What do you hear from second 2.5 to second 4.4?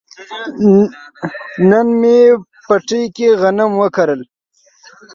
پټي کې غنم وکرل.